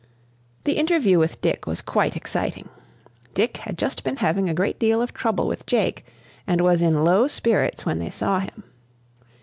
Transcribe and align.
The 0.63 0.77
interview 0.79 1.19
with 1.19 1.41
Dick 1.41 1.67
was 1.67 1.83
quite 1.83 2.15
exciting. 2.15 2.69
Dick 3.35 3.57
had 3.57 3.77
just 3.77 4.03
been 4.03 4.17
having 4.17 4.49
a 4.49 4.53
great 4.55 4.79
deal 4.79 4.99
of 4.99 5.13
trouble 5.13 5.47
with 5.47 5.67
Jake, 5.67 6.03
and 6.47 6.61
was 6.61 6.81
in 6.81 7.03
low 7.03 7.27
spirits 7.27 7.85
when 7.85 7.99
they 7.99 8.09
saw 8.09 8.39
him. 8.39 8.63